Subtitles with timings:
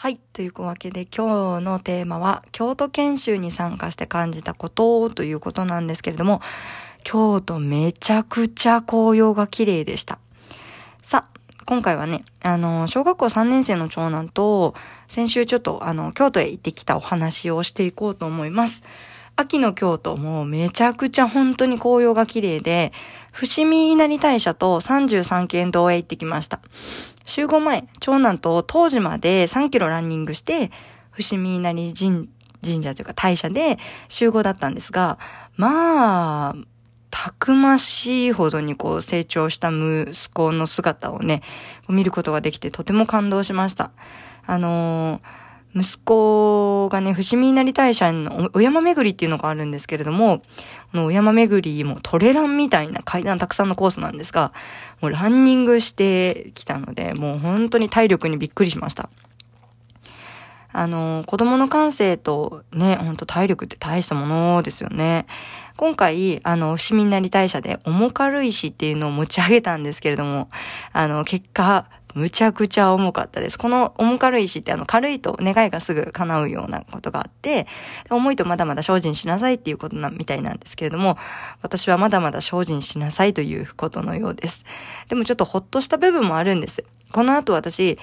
[0.00, 0.18] はい。
[0.32, 6.40] というわけで今日のテーマは京都研修に参加して感じたことということなんですけれども、
[7.04, 10.18] 京都めちゃくちゃ紅葉が綺麗でした。
[11.02, 11.26] さ、
[11.66, 14.74] 今回はね、あの、小学校3年生の長男と
[15.08, 18.82] 先週ちょっとあの、京都へ行ってきたお話をしていこうと思います。
[19.36, 22.94] 秋の京都もめちゃくちゃ本当に紅葉が綺麗で、
[23.32, 26.60] 伏見稲荷大社と33軒堂へ行ってきました。
[27.26, 30.70] 集合前、長男と当時まで3キロランニングして、
[31.10, 32.28] 伏見稲荷神
[32.62, 33.78] 神社というか大社で
[34.08, 35.18] 集合だったんですが、
[35.56, 36.54] まあ、
[37.10, 41.42] たくましいほどにこう成長した息子の姿をね、
[41.88, 43.90] 見ることができてとても感動しました。
[44.46, 45.40] あのー
[45.74, 50.42] 息子がね、伏見稲荷大社のお山巡りっていうのがあるんですけれども、
[50.92, 54.52] このお山巡りもトレランみたいな階段たくさんのコースなんですが、
[55.00, 59.08] もうランニングしてきたので、もう本当に体力にびっくりしました。
[60.72, 65.26] あの、子供の感性とね、ほんと体力って大したものですよね。
[65.76, 70.48] 今回、あの、伏見稲荷大社で重軽石っていうのを持ち上げたんですけれども、
[70.92, 73.58] あの、結果、むちゃくちゃ重かったです。
[73.58, 77.66] この重軽い石ってあの軽いと願いがすぐ叶うようなことがあって、
[78.10, 81.18] 重いとまだまだ精進しなさいっていうことな、みたいなんですけれども、
[81.62, 84.64] 私はまだまだ精進しなさいということのようです。
[85.08, 86.84] でもちょっとほっとした部分もあるんです。
[87.12, 87.98] この後私、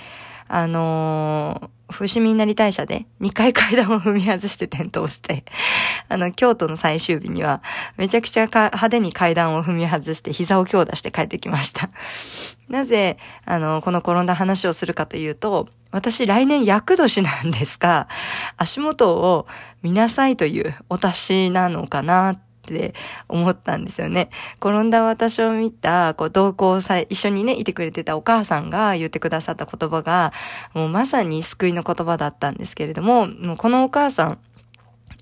[0.48, 5.46] あのー伏見稲荷大社で2回階段を踏み外して転倒して、
[6.10, 7.62] あの、京都の最終日には、
[7.98, 11.90] めちゃくちゃ派手に階段を踏み外して膝を強打して帰ってきました。
[12.70, 18.10] なぜ、あの、この転んだ話をするかというと、私来年厄年なんですが、
[18.58, 19.48] 足元を
[19.82, 22.40] 見なさいというお達しなのかなっ
[22.76, 22.94] って
[23.30, 24.30] 思ったんですよね。
[24.60, 30.34] 転んだ私を見た、こう、同行さ、一緒にね、いてくれてたお母さんが言ってくださった言葉が、
[30.74, 34.40] もうまさに救いの言葉だったんですけれども、もうこのお母さん、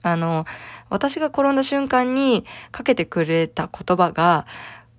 [0.01, 0.45] あの、
[0.89, 4.45] 私が転んだ瞬間にかけてくれた言葉が、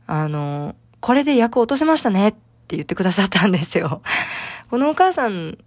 [0.06, 4.02] あの、これで役落とせましたねって言ってくださったんですよ。
[4.70, 5.58] このお母さん、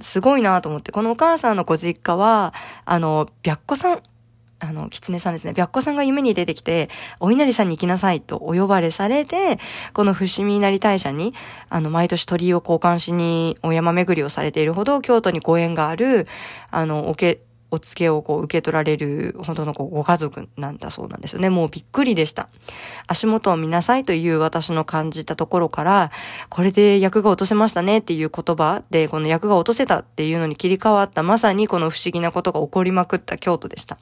[0.00, 2.54] すごいなと思って、このお母さんのご実家は、
[2.84, 4.02] あの、白子さん
[4.60, 5.52] あの、狐さんですね。
[5.54, 9.58] 白子さんが夢に出てきて、お稲荷さんに行きなさいとお呼ばれされて、
[9.92, 11.34] この伏見稲荷大社に、
[11.68, 16.26] あの、毎年鳥居を交換しにお山巡りをされているほど、京都にご縁がある、
[16.70, 21.50] あの、おけ、お付けをこう受け取られるほどのこうご家族なんだそうなんですよね。
[21.50, 22.48] もうびっくりでした。
[23.06, 26.10] 足元を見なさいという私の感じたところから、
[26.48, 33.98] これで役が落とせましたねっていう言葉で、この役が落とせたっていうのに切り替わったまさにこの不思議なことが起こりまくった京都でした。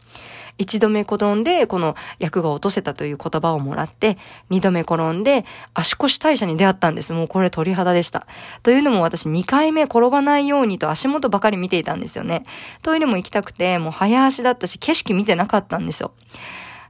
[0.58, 4.18] 一度目転んで、この役が落とせたという言葉をもらって、
[4.48, 5.44] 二度目転んで、
[5.74, 7.12] 足腰代謝に出会ったんです。
[7.12, 8.26] もうこれ鳥肌でした。
[8.62, 12.44] というのも私二回目転ばないようにと足元ばかり見ていたんですよね。
[12.82, 16.12] トイレも行きたくて、もう早足だったし、景色見てなかったんですよ。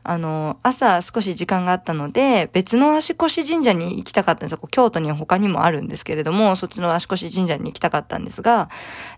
[0.09, 4.60] あの、朝少し時間があったので、別の足腰神社に行きたかったんですよ。
[4.71, 8.71] 京都には他にもあるんですけれども、そっちの足腰神社に行きたかったんですが、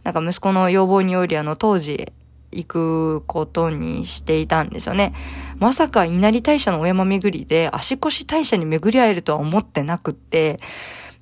[0.02, 2.10] なんか息子の要望により、あの、当時、
[2.50, 5.14] 行くことにしていたんですよね。
[5.58, 10.60] まさか稲荷大社のお山巡りで足腰大社に巡り合えるとは思ってなくって、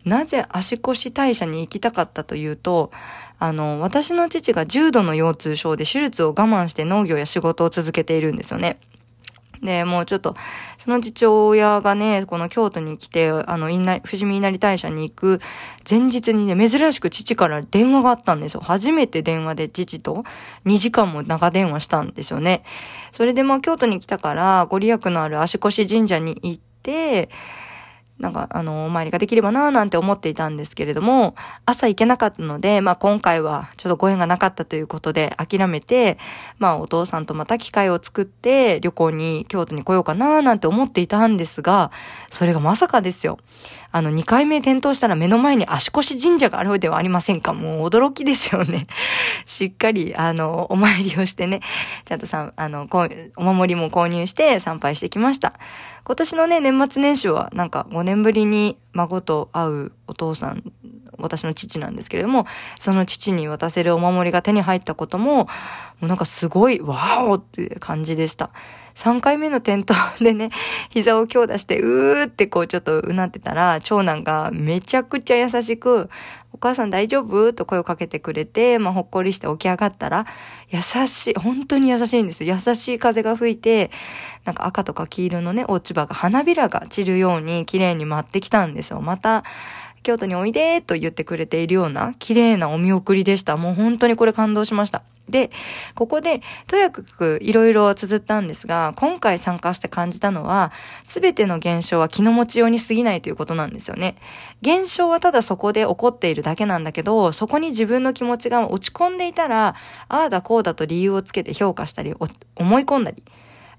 [0.04, 2.92] なぜ足腰大社に行きたかったというと、
[3.38, 8.78] あの、私の父が重度の腰痛症で手術を我慢して農業や仕事を続けているんですよね。
[9.62, 10.36] で、もうちょっと、
[10.86, 15.40] その父親がね、この京都に来て、あの、富士見稲荷大社に行く
[15.90, 18.60] 前日にね、珍しく父から電話があったんですよ。
[18.60, 20.22] 初めて電話で父と
[20.64, 22.62] 2時間も長電話したんですよね。
[23.10, 27.30] それでまあ京都に来たから、ご利益のある足腰神社に行って、
[28.18, 31.34] なんか、あの、お参りができればなぁなんて思っていたんですけれども、
[31.66, 36.16] 朝行けなかったので、まあ今回はちょっとご縁がなかったということで諦めて、
[36.58, 41.90] まあお父さんとまた機会を作って旅行に京都に来ようかなぁなんて思っていたんですが、
[42.30, 43.38] それがまさかですよ。
[43.92, 47.52] あの、2回目転倒したら目の前に足腰神社があるではありませんか？
[47.52, 48.86] もう驚きですよね。
[49.46, 51.60] しっかり、あの、お参りをしてね、
[52.04, 52.88] ちゃんとさ、あの、
[53.36, 55.54] お守りも購入して参拝してきました。
[56.06, 60.62] 今年のね、年末年始はなんか5年ぶりに孫と会うお父さん、
[61.18, 62.46] 私の父なんですけれども、
[62.78, 65.48] その父に渡せるお守りが手に入ったことも、も
[66.02, 68.50] うなんかすごい、ワーオって感じでした。
[68.96, 70.50] 3回目の転倒でね、
[70.90, 76.08] 膝を強打して、うーってこうちょっとうなってたら、長男がめちゃくちゃ優しく、
[76.52, 77.52] お母さん大丈夫？
[77.52, 80.26] と声をかけてくれて、まあ、ほっこりして起き上がったら、
[80.70, 83.90] 優しい、本当に優しいんです優しい風が吹いて、
[84.46, 89.02] なんか赤とか黄色のね、落ち葉が花びらが散るように綺麗に舞ってきたんですよ。
[89.02, 89.44] また、
[90.02, 93.58] 京都においでと言ってくれているような綺麗なお見送りでした。
[93.58, 95.02] もう本当にこれ感動しました。
[95.28, 95.50] で、
[95.94, 100.72] ここで、とやかくいろいろ綴ったんですが、今回参加して感じたのは、
[101.04, 104.16] すべての現象は気の持ちように過ぎないということなんですよね。
[104.62, 109.74] 現象はただそこで起こっているだけなんだけど、そこに自分の気持ちが落ち込んでいたら、
[110.08, 112.14] ああだこうだと理由をつけて評価したり、
[112.54, 113.22] 思い込んだり、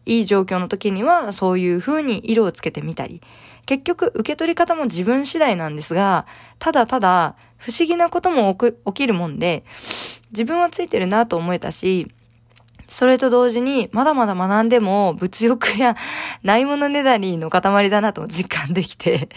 [0.06, 3.22] いい状況の時にはそういう風に色をつけてみたり、
[3.68, 6.26] 結局受け取り方も自分次第なんですが、
[6.58, 9.66] ただただ不思議なことも起きるもんで、
[10.32, 12.08] 自分はついてるなと思えたし、
[12.88, 15.96] それと同時に、まだまだ学んでも、物欲や
[16.44, 19.30] ないものねだりの塊だなと実感できて、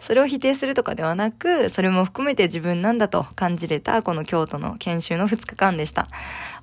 [0.00, 6.08] それを否定するとかではなく、それも含めて自分なんだと感じれた、この京都の研修の2日間でした。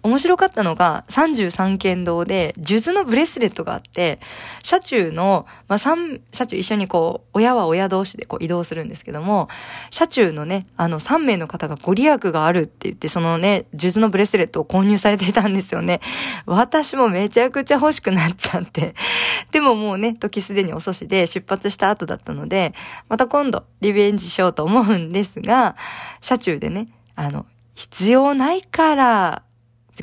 [0.04, 4.20] 面白かったのが、33県道で、数珠のブレスレットがあって、
[4.64, 9.50] 車中の、まあ、3、車中一緒にこう、親は親同士でこう移動するんですけども、
[9.92, 16.02] 車中のね、あの3名の方がご利益があるって言って、そのね、数珠のブレスレットを購入されていたんですよね。
[16.46, 18.96] 私もめちゃくちゃ欲しくなっちゃって。
[19.52, 22.74] でももうね、時すでに遅しで出発した後だったので、
[23.10, 25.76] また今度リベンジしようと思うんですが、
[26.22, 27.46] 車中でね、あの、
[27.76, 29.44] 必要ないから、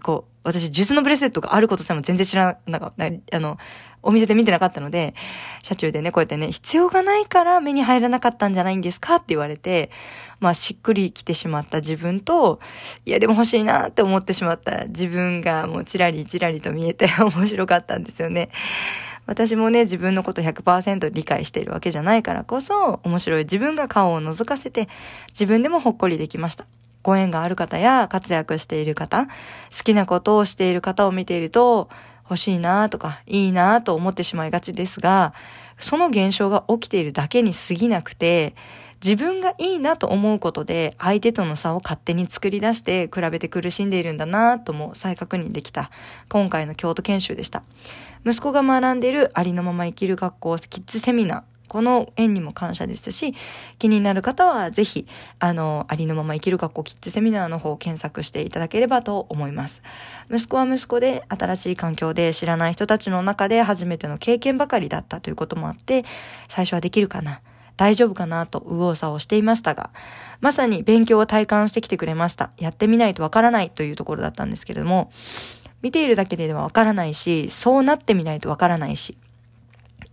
[0.02, 3.58] こう、私、術のブレスレットがあることさえも全然知らなかった、あの、
[4.04, 5.14] お店で見てなかったので、
[5.62, 9.90] 車中でね、こうやってね、必要がないから目に入らなかったんじゃないんですかって言われて、
[10.40, 12.60] まあ、しっくりきてしまった自分と、
[13.06, 18.50] いや、でも欲しいなって思ってしまった自分がもうチラリチラリと見えて 面白かったんですよね。
[19.26, 24.88] 私もね、自分のこと100%理解しているわけじゃないからこそ、面白い自分が顔を覗かせて、
[25.28, 26.66] 自分でもほっこりできました。
[27.02, 29.26] ご縁がある方や活躍している方、
[29.76, 31.88] 好きなことをしている方を見ていると、
[32.24, 35.34] 欲しいなとか、いいなと思ってしまいがちですが、
[35.78, 38.54] その現象が起きているだけに過ぎなくて、
[39.04, 45.90] 自分がいいなと思うことで相手との差を勝手に作り出して比べて苦しんでいるんだなとも再確認できた
[46.30, 47.64] 今回の京都研修でした。
[48.24, 53.34] 息子が学んでいるありのまま生きる学校キッズセミナーこの縁にも感謝ですし、
[53.80, 55.08] 気になる方はぜひ、
[55.40, 59.82] あの、ありのまま生きる学校キッズセミナーの方を検索していただければと思います。
[60.30, 66.04] 息子は息子で新しい環境で知らない人たちの中で初めての経験ばかりだったということもあって、
[66.48, 67.40] 最初はできるかな
[67.76, 69.90] 大丈夫かなと右往左往していましたが、
[70.40, 72.50] まさに勉強を体感してきてくれました。
[72.56, 75.10] やってみないとわからないというところだったんですけれども、
[75.82, 79.18] 見ているだけではわからないし、そうなってみないとわからないし、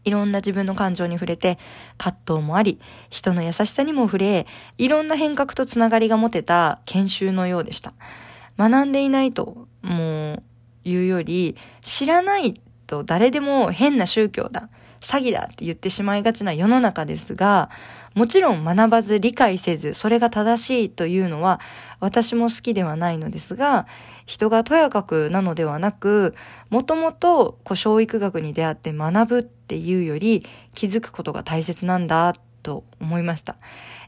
[0.03, 1.57] いろんな自分の感情に触れて、
[1.97, 7.93] 葛藤もあり、人の優しさにも触れ、いろんな変革とつながりが持てた研修のようでした。
[8.57, 10.43] 学んでいないと、もう、
[10.83, 14.69] 言うより、知らないと誰でも変な宗教だ、
[14.99, 17.69] 詐欺だって言ってしまいがちな世の中ですが、
[18.13, 21.61] もちろん学ばず理解せず、それが正しいというのは
[21.99, 23.87] 私も好きではないのですが、
[24.25, 26.35] 人がとやかくなのではなく、
[26.69, 33.55] もともとこう小育学に出会って学ぶっていうより気づくことが大切なんだと思いました。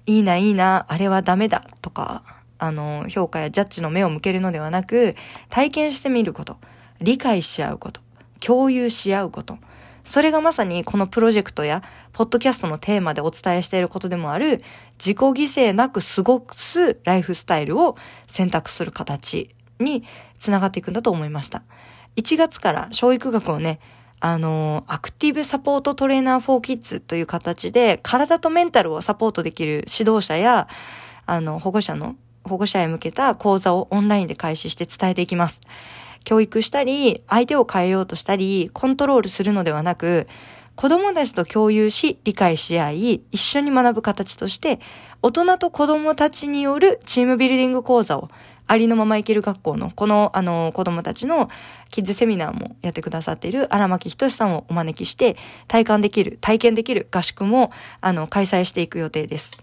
[0.06, 2.24] いいないいな、あれはダメだとか、
[2.60, 5.16] あの、評価やジャッジの目を向けるのではなく、
[5.50, 6.58] 体験してみること、
[7.00, 8.02] 理解し合うこと、
[8.42, 9.58] 共有し合うこと、
[10.04, 14.60] それがまさにこのプロジェクトやポッドキャストのテーマでお伝えしていることでもある
[15.00, 17.96] 自己犠牲なく過ごすライフスタイルを
[18.28, 20.04] 選択する形に
[20.38, 21.64] つながっていくんだと思いました。
[22.16, 23.80] 1月から教育学をね、
[24.20, 30.68] あの、アクティブサポートトレーナーフォーキッズという形で体とメンタルをサポートできる指導者や、
[31.26, 35.62] あの、保護者の、保護者へ向けた講座をオンラインで開始して伝えていきます。
[36.24, 40.28] 教育したり、相手を変えようとしたり、コントロールするのではなく、
[40.76, 44.80] 子供たちと共有し、理解し合い、一緒に学ぶ形として、
[45.22, 48.30] 大人と子供たちによるチームビルディング講座を、
[48.66, 51.50] ありのまま生きる学校の、この、あの、子供たちの
[51.90, 55.36] キッズセミナーもやってくださっている荒牧仁さんをお招きして、
[55.68, 59.62] 体感できる、体験できる合宿も、あの、開催していく予定です。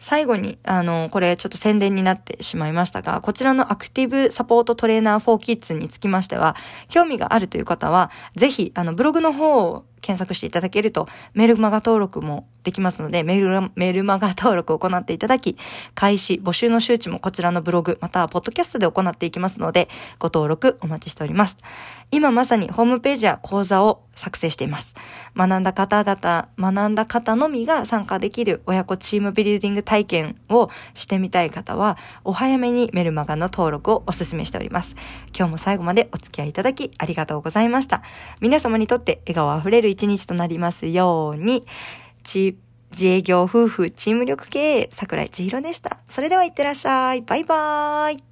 [0.00, 6.56] 最後に、あの、これちょっと宣伝になってしまいましたが、こちらのアクティブサポートトレーナー4キッズにつきましては、
[6.88, 15.56] 興味があるという方は、ぜひ、あの、ブログの方を検索していただけると、メルマガ登録もできますので、メル、メルマガ登録を行っていただき、
[15.94, 19.88] 開始、募集の周知もこちらのブログ、またはポッドキャストで行っていきますので、
[20.18, 21.56] ご登録お待ちしております。
[22.12, 24.94] 今まさにホームページや講座を作成しています。
[25.36, 34.96] 学んだ方々、学んだ方のみが参加できる親子チームビルディング体験をしてみたい方は、お早めにメルマガの登録をお勧めしております。
[35.36, 38.02] 今日も最後までお付き合いいただきありがとうございました。
[38.40, 41.66] 皆様にとって笑顔あふれる一日となりますように、
[42.22, 42.56] ち
[42.90, 45.98] 自営業夫婦チーム力経営、桜井千尋でした。
[46.08, 47.22] それではいってらっしゃい。
[47.22, 48.29] バイバーイ。